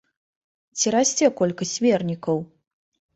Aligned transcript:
Ці 0.79 0.93
расце 0.95 1.29
колькасць 1.41 1.73
вернікаў? 1.87 2.41